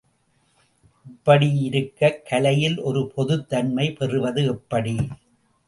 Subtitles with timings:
[1.05, 4.95] இப்படியிருக்கக் கலையில் ஒரு பொதுத் தன்மையை பெறுவது எப்படி?